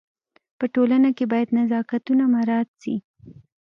په 0.59 0.65
ټولنه 0.73 1.09
کي 1.17 1.25
باید 1.31 1.49
نزاکتونه 1.57 2.23
مراعت 2.33 2.69
سي. 2.81 2.95